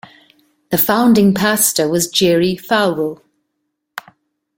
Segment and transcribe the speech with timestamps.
[0.71, 3.21] The founding pastor was Jerry Falwell.